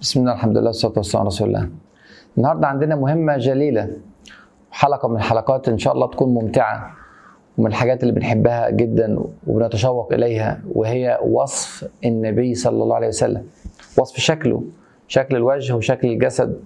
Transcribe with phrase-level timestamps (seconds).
[0.00, 1.68] بسم الله الحمد لله والصلاة والسلام على رسول الله.
[2.38, 3.90] النهاردة عندنا مهمة جليلة.
[4.70, 6.90] حلقة من الحلقات إن شاء الله تكون ممتعة
[7.58, 13.42] ومن الحاجات اللي بنحبها جدا وبنتشوق إليها وهي وصف النبي صلى الله عليه وسلم.
[13.98, 14.62] وصف شكله
[15.08, 16.60] شكل الوجه وشكل الجسد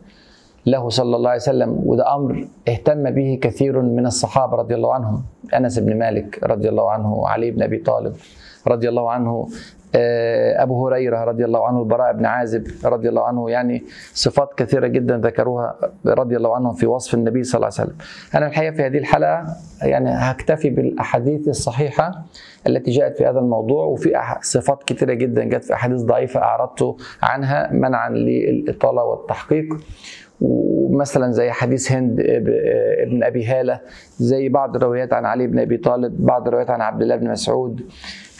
[0.67, 5.25] له صلى الله عليه وسلم وده أمر اهتم به كثير من الصحابة رضي الله عنهم.
[5.55, 8.13] أنس بن مالك رضي الله عنه علي بن أبي طالب.
[8.69, 9.49] رضي الله عنه
[10.57, 13.85] أبو هريرة رضي الله عنه البراء بن عازب رضي الله عنه يعني
[14.15, 15.77] صفات كثيرة جدا ذكروها
[16.07, 17.97] رضي الله عنهم في وصف النبي صلى الله عليه وسلم.
[18.35, 19.45] أنا الحقيقة في هذه الحلقة
[19.83, 22.25] يعني هكتفي بالأحاديث الصحيحة
[22.67, 24.13] التي جاءت في هذا الموضوع وفي
[24.43, 29.65] صفات كثيرة جدا جت في أحاديث ضعيفة أعرضت عنها منعا للإطالة والتحقيق.
[30.41, 33.81] ومثلا زي حديث هند ابن أبي هالة
[34.19, 37.81] زي بعض الروايات عن علي بن أبي طالب بعض الروايات عن عبد الله بن مسعود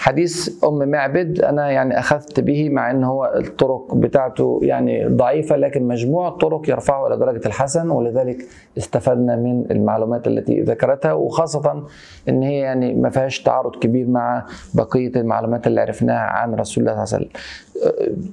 [0.03, 5.89] حديث أم معبد أنا يعني أخذت به مع إن هو الطرق بتاعته يعني ضعيفة لكن
[5.89, 8.45] مجموع الطرق يرفعه إلى درجة الحسن ولذلك
[8.79, 11.85] استفدنا من المعلومات التي ذكرتها وخاصة
[12.29, 17.05] إن هي يعني ما فيهاش تعارض كبير مع بقية المعلومات اللي عرفناها عن رسول الله
[17.05, 17.39] صلى الله عليه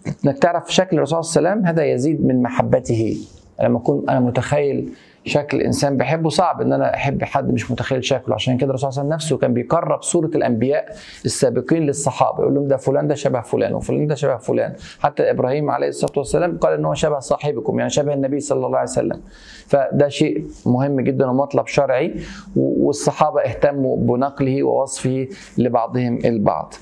[0.03, 0.15] وسلم.
[0.25, 3.17] إنك تعرف شكل الرسول صلى الله عليه وسلم هذا يزيد من محبته.
[3.63, 4.89] لما أكون أنا متخيل
[5.29, 8.35] شكل انسان بحبه صعب إن أنا أحب حد مش متخيل شكله.
[8.35, 10.85] عشان كده الرسول صلى الله عليه وسلم نفسه كان بيقرب صورة الأنبياء
[11.25, 12.41] السابقين للصحابة.
[12.41, 14.73] يقول لهم ده فلان ده شبه فلان وفلان ده شبه فلان.
[14.99, 18.77] حتى إبراهيم عليه الصلاة والسلام قال إن هو شبه صاحبكم يعني شبه النبي صلى الله
[18.77, 19.21] عليه وسلم.
[19.67, 22.15] فده شيء مهم جدا ومطلب شرعي
[22.55, 25.27] والصحابة اهتموا بنقله ووصفه
[25.57, 26.73] لبعضهم البعض.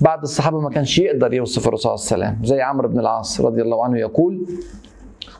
[0.00, 2.46] بعض الصحابة ما كانش يقدر يوصف الرسول صلى الله عليه وسلم.
[2.46, 4.46] زي عمرو بن العاص رضي الله عنه يقول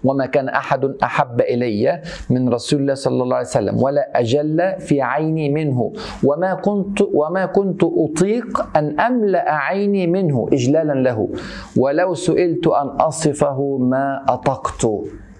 [0.04, 5.02] وما كان أحد أحب إلي من رسول الله صلى الله عليه وسلم ولا أجل في
[5.02, 5.92] عيني منه.
[6.24, 11.28] وما كنت وما كنت أطيق أن أملأ عيني منه اجلالا له.
[11.76, 14.86] ولو سئلت أن أصفه ما أطقت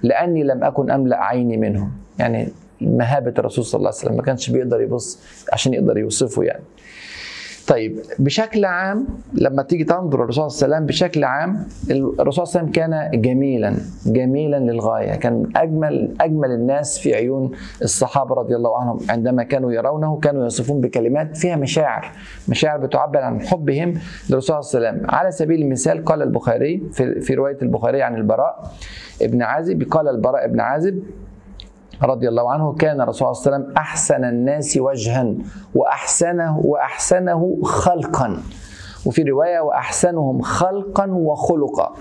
[0.02, 1.88] لأني لم أكن أملأ عيني منه.
[2.18, 2.48] يعني
[2.80, 5.18] مهابة الرسول صلى الله عليه وسلم ما كانش بيقدر يبص
[5.52, 6.64] عشان يقدر يوصفه يعني.
[7.68, 12.62] طيب بشكل عام لما تيجي تنظر الرسول صلى الله عليه وسلم بشكل عام الرسول صلى
[12.62, 13.74] الله عليه وسلم كان جميلا
[14.06, 15.14] جميلا للغاية.
[15.14, 17.50] كان أجمل أجمل الناس في عيون
[17.82, 18.98] الصحابة رضي الله عنهم.
[19.08, 22.12] عندما كانوا يرونه كانوا يصفون بكلمات فيها مشاعر
[22.48, 23.94] مشاعر بتعبر عن حبهم
[24.30, 25.10] للرسول صلى الله عليه وسلم.
[25.10, 28.72] على سبيل المثال قال البخاري في, في رواية البخاري عن البراء
[29.22, 31.02] ابن عازب قال البراء ابن عازب
[32.02, 35.34] رضي الله عنه كان الرسول صلى الله عليه وسلم أحسن الناس وجها
[35.74, 38.42] وأحسنه وأحسنه خلقا.
[39.06, 41.94] وفي رواية وأحسنهم خلقا وخلقا.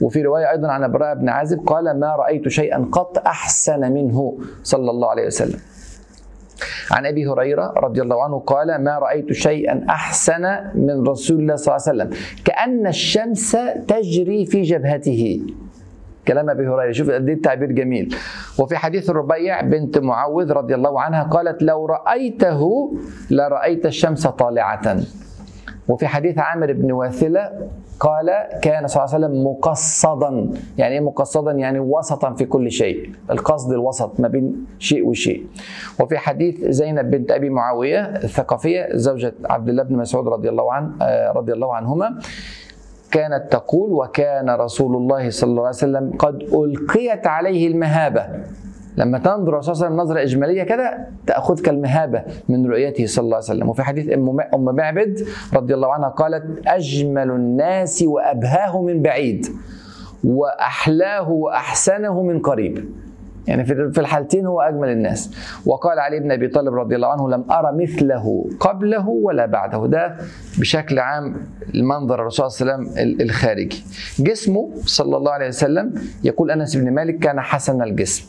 [0.00, 4.90] وفي رواية أيضا عن براء بن عازب قال ما رأيت شيئا قط أحسن منه صلى
[4.90, 5.60] الله عليه وسلم.
[6.90, 10.42] عن أبي هريرة رضي الله عنه قال ما رأيت شيئا أحسن
[10.74, 12.10] من رسول الله صلى الله عليه وسلم.
[12.44, 13.56] كأن الشمس
[13.88, 15.40] تجري في جبهته.
[16.28, 18.14] كلام أبي هريرة شوف قد إيه التعبير جميل.
[18.60, 22.92] وفي حديث الربيع بنت معوذ رضي الله عنها قالت لو رأيته
[23.30, 24.96] لرأيت الشمس طالعة.
[25.88, 27.50] وفي حديث عامر بن واثلة
[28.00, 28.30] قال
[28.62, 30.50] كان صلى الله عليه وسلم مقصدا.
[30.78, 33.12] يعني إيه مقصدا؟ يعني وسطا في كل شيء.
[33.30, 35.46] القصد الوسط ما بين شيء وشيء.
[36.00, 40.92] وفي حديث زينب بنت أبي معاوية الثقفية زوجة عبد الله بن مسعود رضي الله عنه
[41.32, 42.18] رضي الله عنهما
[43.12, 48.26] كانت تقول وكان رسول الله صلى الله عليه وسلم قد ألقيت عليه المهابة.
[48.96, 53.22] لما تنظر الرسول صلى الله عليه وسلم نظرة إجمالية كده تأخذك المهابة من رؤيته صلى
[53.22, 53.68] الله عليه وسلم.
[53.68, 54.12] وفي حديث
[54.54, 59.46] أم معبد رضي الله عنها قالت أجمل الناس وأبهاه من بعيد
[60.24, 62.84] وأحلاه وأحسنه من قريب.
[63.50, 65.34] يعني في الحالتين هو أجمل الناس.
[65.66, 69.86] وقال علي بن أبي طالب رضي الله عنه لم ارى مثله قبله ولا بعده.
[69.86, 70.16] ده
[70.58, 71.36] بشكل عام
[71.74, 73.84] المنظر الرسول صلى الله عليه وسلم الخارجي.
[74.18, 75.94] جسمه صلى الله عليه وسلم
[76.24, 78.24] يقول أنس بن مالك كان حسن الجسم.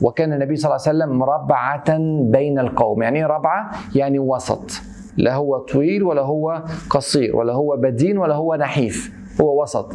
[0.00, 1.98] وكان النبي صلى الله عليه وسلم ربعة
[2.30, 3.02] بين القوم.
[3.02, 4.70] يعني إيه ربعة؟ يعني وسط.
[5.16, 9.23] لا هو طويل ولا هو قصير ولا هو بدين ولا هو نحيف.
[9.40, 9.92] هو وسط.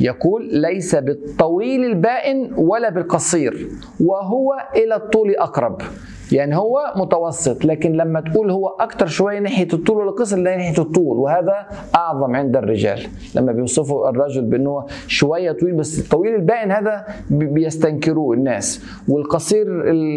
[0.00, 3.68] يقول ليس بالطويل البائن ولا بالقصير
[4.00, 5.82] وهو إلى الطول أقرب.
[6.32, 10.82] يعني هو متوسط لكن لما تقول هو أكتر شوية ناحية الطول ولا القصر لا ناحية
[10.82, 13.00] الطول وهذا أعظم عند الرجال.
[13.34, 19.66] لما بيوصفوا الرجل بأنه شوية طويل بس الطويل البائن هذا بيستنكروه الناس والقصير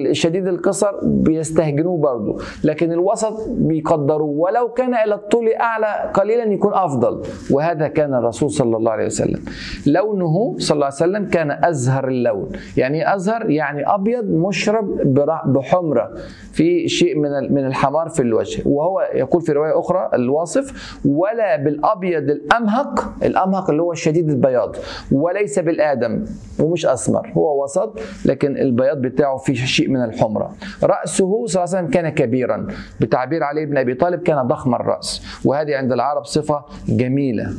[0.09, 2.37] الشديد القصر بيستهجنوه برضه.
[2.63, 7.21] لكن الوسط بيقدروه ولو كان إلى الطول أعلى قليلا يكون أفضل.
[7.51, 9.39] وهذا كان الرسول صلى الله عليه وسلم.
[9.87, 12.49] لونه صلى الله عليه وسلم كان أزهر اللون.
[12.77, 15.13] يعني أزهر يعني أبيض مشرب
[15.45, 16.02] بحمرة.
[16.05, 18.61] كبيره في شيء من من الحمار في الوجه.
[18.65, 24.75] وهو يقول في رواية أخرى الواصف ولا بالأبيض الأمهق الأمهق اللي هو شديد البياض
[25.11, 26.25] وليس بالآدم
[26.59, 30.55] ومش أسمر هو وسط لكن البياض بتاعه فيه شيء من الحمرة.
[30.83, 32.67] رأسه صلى الله عليه وسلم كان كبيرا
[33.01, 35.41] بتعبير علي بن أبي طالب كان ضخم الرأس.
[35.45, 37.53] وهذه عند العرب صفة جميلة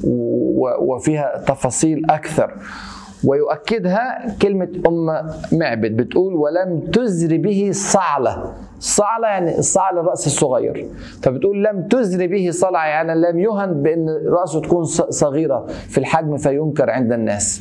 [0.80, 2.54] وفيها تفاصيل أكثر.
[3.26, 5.06] ويؤكدها كلمة أم
[5.58, 8.52] معبد بتقول ولم تزر به صعلة.
[8.78, 10.86] صعلة يعني الصعلة الرأس الصغير.
[11.22, 16.90] فبتقول لم تزر به صلعة يعني لم يهن بأن رأسه تكون صغيرة في الحجم فينكر
[16.90, 17.60] عند الناس.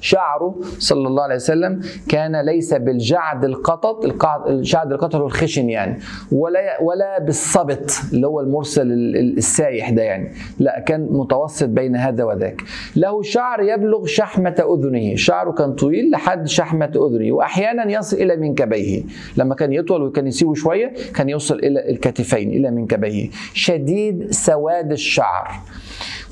[0.00, 5.98] شعره صلى الله عليه وسلم كان ليس بالجعد القطط الجعد القطط هو الخشن يعني
[6.32, 8.92] ولا ولا بالصبت اللي هو المرسل
[9.36, 10.32] السايح ده يعني.
[10.58, 12.62] لا كان متوسط بين هذا وذاك.
[12.96, 15.16] له شعر يبلغ شحمة أذنه.
[15.16, 17.32] شعره كان طويل لحد شحمة أذنه.
[17.32, 19.02] وأحيانا يصل إلى منكبيه.
[19.36, 23.30] لما كان يطول وكان يسيبه شوية كان يوصل إلى الكتفين إلى منكبيه.
[23.54, 25.50] شديد سواد الشعر.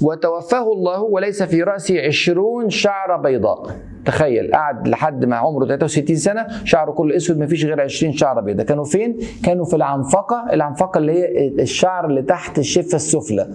[0.03, 3.77] وتوفاه الله وليس في رأسه عشرون شعرة بيضاء.
[4.05, 8.41] تخيل قعد لحد ما عمره 63 سنة شعره كله أسود ما فيش غير 20 شعره
[8.41, 8.67] بيضاء.
[8.67, 13.49] كانوا فين؟ كانوا في العنفقة العنفقة اللي هي الشعر اللي تحت الشفة السفلى.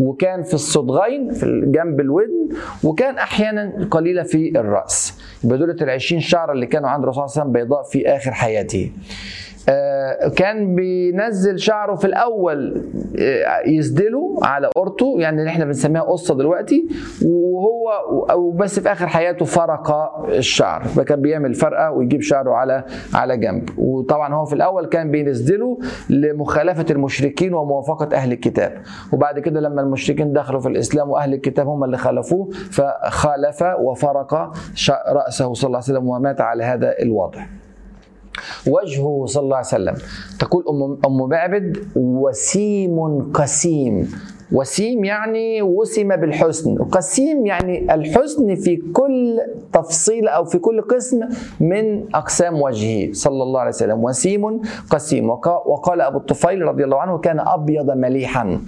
[0.00, 2.48] وكان في الصدغين في جنب الودن
[2.84, 5.18] وكان أحيانا قليلة في الرأس.
[5.44, 8.08] يبقى دولة ال 20 شعره اللي كانوا عند الرسول صلى الله عليه وسلم بيضاء في
[8.16, 8.90] آخر حياته.
[10.36, 12.82] كان بينزل شعره في الأول
[13.66, 16.88] يسدله على قرطه يعني اللي إحنا بنسميها قصة دلوقتي
[17.24, 17.90] وهو
[18.30, 19.90] أو بس في آخر حياته فرق
[20.28, 22.84] الشعر فكان بيعمل فرقة ويجيب شعره على
[23.14, 23.68] على جنب.
[23.78, 25.78] وطبعا هو في الأول كان بينزله
[26.10, 28.82] لمخالفة المشركين وموافقة أهل الكتاب.
[29.12, 34.34] وبعد كده لما المشركين دخلوا في الإسلام وأهل الكتاب هم اللي خالفوه فخالف وفرق
[35.08, 37.40] رأسه صلى الله عليه وسلم ومات على هذا الوضع.
[38.66, 39.94] وجهه صلى الله عليه وسلم.
[40.38, 40.64] تقول
[41.06, 44.10] أم, معبد وسيم قسيم.
[44.52, 46.80] وسيم يعني وسم بالحسن.
[46.80, 49.40] وقسيم يعني الحسن في كل
[49.72, 51.20] تفصيل أو في كل قسم
[51.60, 54.04] من أقسام وجهه صلى الله عليه وسلم.
[54.04, 55.30] وسيم قسيم.
[55.66, 58.60] وقال أبو الطفيل رضي الله عنه كان أبيض مليحا.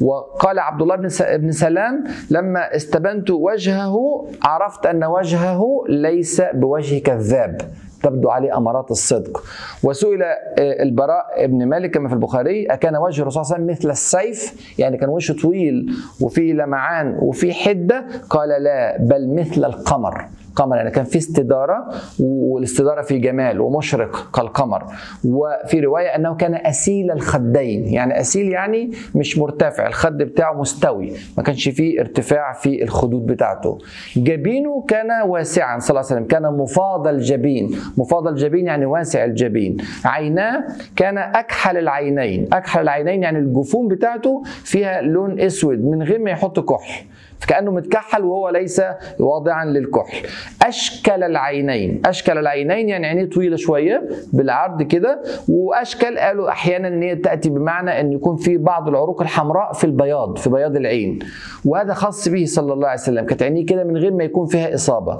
[0.00, 0.96] وقال عبد الله
[1.36, 7.60] بن سلام لما استبنت وجهه عرفت أن وجهه ليس بوجه كذاب
[8.04, 9.42] تبدو عليه أمارات الصدق.
[9.82, 10.22] وسئل
[10.58, 14.74] البراء بن مالك كما في البخاري أكان وجه الرسول صلى الله عليه وسلم مثل السيف؟
[14.78, 15.86] يعني كان وشه طويل
[16.20, 20.24] وفيه لمعان وفيه حدة؟ قال لا بل مثل القمر.
[20.56, 21.88] قمر يعني كان في استدارة
[22.20, 24.84] والاستدارة في جمال ومشرق كالقمر.
[25.24, 31.42] وفي رواية أنه كان أسيل الخدين يعني أسيل يعني مش مرتفع الخد بتاعه مستوي ما
[31.42, 33.78] كانش فيه ارتفاع في الخدود بتاعته.
[34.16, 37.70] جبينه كان واسعا صلى الله عليه وسلم كان مفاض الجبين.
[37.98, 39.76] مفاض الجبين يعني واسع الجبين.
[40.04, 40.64] عيناه
[40.96, 42.48] كان أكحل العينين.
[42.52, 47.04] أكحل العينين يعني الجفون بتاعته فيها لون أسود من غير ما يحط كحل.
[47.44, 48.82] فكأنه متكحل وهو ليس
[49.20, 50.26] واضعا للكحل.
[50.62, 52.02] أشكل العينين.
[52.06, 58.00] أشكل العينين يعني عينيه طويلة شوية بالعرض كده وأشكل قالوا أحيانا أن هي تأتي بمعنى
[58.00, 61.18] أن يكون في بعض العروق الحمراء في البياض في بياض العين.
[61.64, 63.26] وهذا خاص به صلى الله عليه وسلم.
[63.26, 65.18] كانت عينيه كده من غير ما يكون فيها إصابة.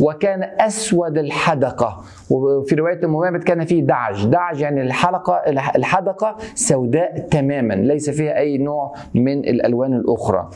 [0.00, 2.04] وكان أسود الحدقة.
[2.30, 5.34] وفي رواية أم كان فيه دعج دعج يعني الحلقة
[5.76, 7.74] الحدقة سوداء تماما.
[7.74, 10.50] ليس فيها أي نوع من الألوان الأخرى.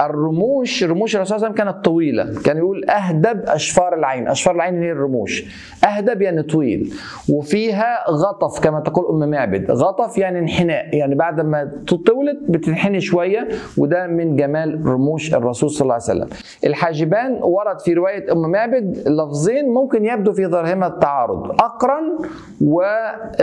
[0.00, 2.40] الرموش رموش الرسول صلى الله عليه وسلم كانت طويلة.
[2.44, 4.28] كان يقول أهدب أشفار العين.
[4.28, 5.44] أشفار العين هي الرموش.
[5.84, 6.92] أهدب يعني طويل.
[7.28, 9.70] وفيها غطف كما تقول أم معبد.
[9.70, 10.96] غطف يعني انحناء.
[10.96, 13.48] يعني بعد ما تطولت بتنحني شوية
[13.78, 16.28] وده من جمال رموش الرسول صلى الله عليه وسلم.
[16.66, 21.50] الحاجبان ورد في رواية أم معبد لفظين ممكن يبدو في ظاهرهما التعارض.
[21.50, 22.18] أقرن
[22.60, 23.40] وأبلج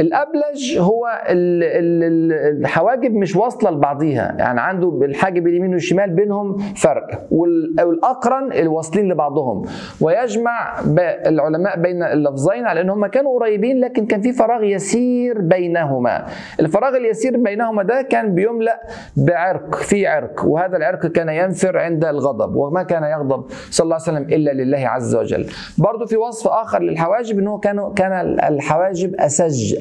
[0.00, 4.34] الأبلج هو الحواجب مش واصلة لبعضيها.
[4.38, 9.62] يعني عنده الحاجب اليمين والشمال بينهم فرق والأقرن الواصلين لبعضهم.
[10.00, 10.80] ويجمع
[11.26, 16.26] العلماء بين اللفظين على أنهم كانوا قريبين لكن كان في فراغ يسير بينهما.
[16.60, 18.80] الفراغ اليسير بينهما ده كان بيملأ
[19.16, 24.04] بعرق في عرق وهذا العرق كان ينفر عند الغضب وما كان يغضب صلى الله عليه
[24.04, 25.46] وسلم إلا لله عز وجل.
[25.78, 29.74] برضو في وصف آخر للحواجب أنه كانوا كان الحواجب أسج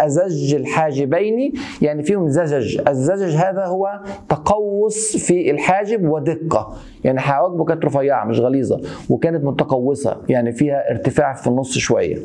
[0.00, 1.52] أزج الحاجبين
[1.82, 2.88] يعني فيهم زجج.
[2.88, 4.00] الزجج هذا هو
[4.46, 6.76] تقوس في الحاجب ودقة.
[7.04, 8.80] يعني حواجبه كانت رفيعة مش غليظة
[9.10, 12.16] وكانت متقوسة يعني فيها ارتفاع في النص شوية.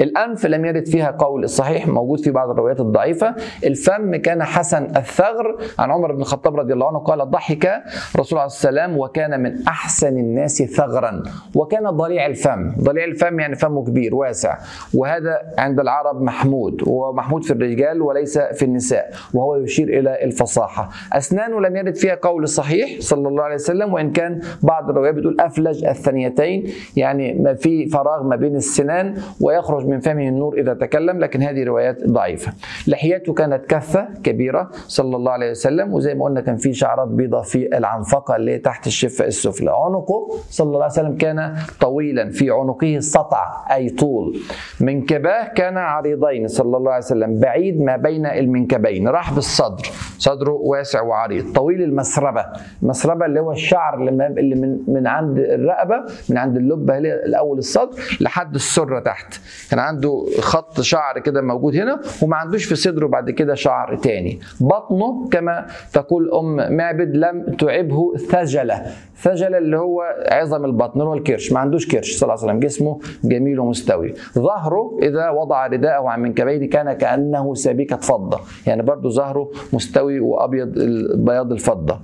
[0.00, 3.34] الأنف لم يرد فيها قول الصحيح موجود في بعض الروايات الضعيفة.
[3.64, 5.56] الفم كان حسن الثغر.
[5.78, 7.82] عن عمر بن الخطاب رضي الله عنه قال ضحك
[8.16, 11.22] رسول الله صلى الله عليه وسلم وكان من أحسن الناس ثغرا.
[11.54, 12.72] وكان ضليع الفم.
[12.80, 14.58] ضليع الفم يعني فمه كبير واسع.
[14.94, 16.82] وهذا عند العرب محمود.
[16.86, 19.10] ومحمود في الرجال وليس في النساء.
[19.34, 20.90] وهو يشير إلى الفصاحة.
[21.12, 23.92] أسنانه لم يرد فيها قول صحيح صلى الله عليه وسلم.
[23.92, 26.72] وإن كان بعض الروايات بتقول أفلج الثنيتين.
[26.96, 29.14] يعني ما في فراغ ما بين السنان.
[29.60, 32.52] ويخرج من فمه النور إذا تكلم لكن هذه روايات ضعيفة.
[32.86, 37.42] لحيته كانت كثة كبيرة صلى الله عليه وسلم وزي ما قلنا كان في شعرات بيضاء
[37.42, 39.70] في العنفقة اللي تحت الشفة السفلى.
[39.70, 44.36] عنقه صلى الله عليه وسلم كان طويلا في عنقه سطع أي طول.
[44.80, 49.08] منكباه كان عريضين صلى الله عليه وسلم بعيد ما بين المنكبين.
[49.08, 51.52] راح بالصدر صدره واسع وعريض.
[51.52, 52.46] طويل المسربة.
[52.82, 55.96] المسربة اللي هو الشعر اللي اللي من من عند الرقبة
[56.30, 59.40] من عند اللبة الأول الصدر لحد السرة تحت.
[59.70, 64.40] كان عنده خط شعر كده موجود هنا وما عندوش في صدره بعد كده شعر تاني.
[64.60, 68.86] بطنه كما تقول أم معبد لم تعبه ثجلة.
[69.16, 71.52] ثجلة اللي هو عظم البطن اللي هو الكرش.
[71.52, 72.60] ما عندوش كرش صلى الله عليه وسلم.
[72.60, 74.14] جسمه جميل ومستوي.
[74.38, 78.40] ظهره إذا وضع رداءه عن منكبيه كان كأنه سبيكة فضة.
[78.66, 80.72] يعني برضو ظهره مستوي وأبيض
[81.14, 82.00] بياض الفضة.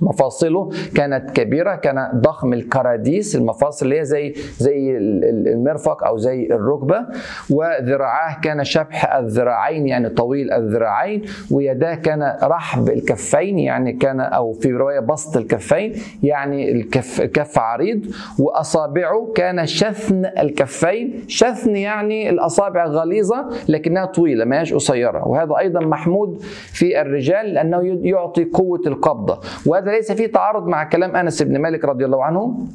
[0.00, 7.06] مفاصله كانت كبيرة كان ضخم الكراديس المفاصل اللي هي زي زي المرفق أو زي الركبة.
[7.50, 11.22] وذراعاه كان شبح الذراعين يعني طويل الذراعين.
[11.50, 18.06] ويداه كان رحب الكفين يعني كان أو في رواية بسط الكفين يعني الكف كف عريض.
[18.38, 21.24] وأصابعه كان شثن الكفين.
[21.28, 25.28] شثن يعني الأصابع غليظة لكنها طويلة ما هيش قصيرة.
[25.28, 29.40] وهذا أيضا محمود في الرجال لأنه يعطي قوة القبضة.
[29.66, 32.66] وهذا ليس فيه تعارض مع كلام أنس بن مالك رضي الله عنه؟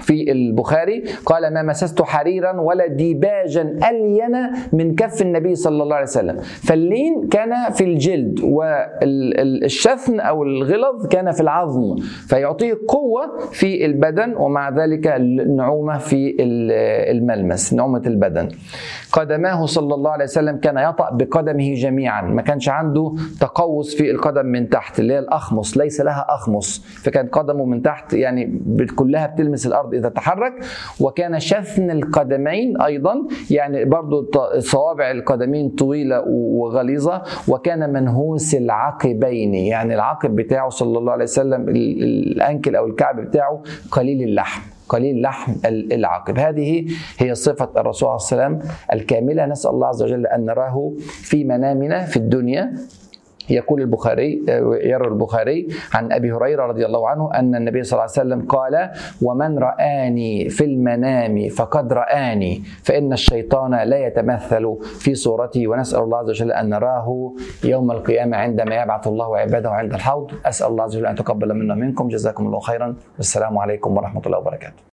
[0.00, 6.06] في البخاري قال ما مسست حريرا ولا ديباجا ألين من كف النبي صلى الله عليه
[6.06, 6.36] وسلم.
[6.40, 11.96] فاللين كان في الجلد والشثن أو الغلظ كان في العظم
[12.28, 16.36] فيعطيه قوة في البدن ومع ذلك النعومة في
[17.10, 18.48] الملمس نعومة البدن.
[19.12, 24.46] قدماه صلى الله عليه وسلم كان يطأ بقدمه جميعا ما كانش عنده تقوس في القدم
[24.46, 28.60] من تحت اللي هي الأخمص ليس لها أخمص فكان قدمه من تحت يعني
[28.96, 30.52] كلها بتلمس الأرض إذا تحرك
[31.00, 33.14] وكان شثن القدمين أيضا
[33.50, 37.22] يعني برضو صوابع القدمين طويلة وغليظة.
[37.48, 44.22] وكان منهوس العقبين يعني العقب بتاعه صلى الله عليه وسلم الأنكل أو الكعب بتاعه قليل
[44.22, 46.38] اللحم قليل لحم العقب.
[46.38, 46.86] هذه
[47.18, 48.58] هي صفة الرسول عليه وسلم
[48.92, 49.46] الكاملة.
[49.46, 52.72] نسأل الله عز وجل أن نراه في منامنا في الدنيا.
[53.50, 54.42] يقول البخاري
[54.84, 58.90] يروي البخاري عن أبي هريرة رضي الله عنه أن النبي صلى الله عليه وسلم قال:
[59.22, 65.66] ومن رآني في المنام فقد رآني فإن الشيطان لا يتمثل في صورتي.
[65.66, 70.32] ونسأل الله عز وجل أن نراه يوم القيامة عندما يبعث الله عباده عند الحوض.
[70.46, 72.08] أسأل الله عز وجل أن تقبل منا منكم.
[72.08, 72.96] جزاكم الله خيرا.
[73.16, 74.89] والسلام عليكم ورحمة الله وبركاته.